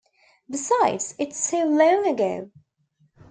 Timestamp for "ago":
2.07-2.49